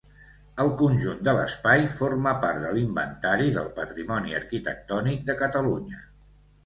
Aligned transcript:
El 0.61 0.69
conjunt 0.77 1.19
de 1.27 1.35
l'espai 1.39 1.83
forma 1.97 2.33
part 2.45 2.59
de 2.65 2.71
l'Inventari 2.77 3.53
del 3.59 3.69
Patrimoni 3.79 4.35
Arquitectònic 4.41 5.23
de 5.29 5.37
Catalunya. 5.43 6.01